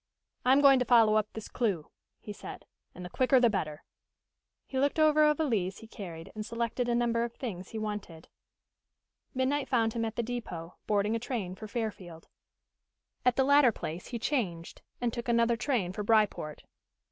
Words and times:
"I 0.43 0.51
am 0.53 0.61
going 0.61 0.79
to 0.79 0.85
follow 0.85 1.13
up 1.13 1.31
this 1.33 1.47
clew," 1.47 1.91
he 2.19 2.33
said. 2.33 2.65
"And 2.95 3.05
the 3.05 3.09
quicker 3.11 3.39
the 3.39 3.51
better." 3.51 3.83
He 4.65 4.79
looked 4.79 4.97
over 4.97 5.23
a 5.25 5.35
valise 5.35 5.77
he 5.77 5.85
carried 5.87 6.31
and 6.33 6.43
selected 6.43 6.89
a 6.89 6.95
number 6.95 7.23
of 7.23 7.35
things 7.35 7.69
he 7.69 7.77
wanted. 7.77 8.27
Midnight 9.35 9.69
found 9.69 9.93
him 9.93 10.03
at 10.03 10.15
the 10.15 10.23
depot, 10.23 10.73
boarding 10.87 11.15
a 11.15 11.19
train 11.19 11.53
for 11.53 11.67
Fairfield. 11.67 12.27
At 13.25 13.35
the 13.35 13.43
latter 13.43 13.71
place 13.71 14.07
he 14.07 14.17
changed 14.17 14.81
and 14.99 15.13
took 15.13 15.27
another 15.29 15.55
train 15.55 15.93
for 15.93 16.01
Bryport. 16.01 16.63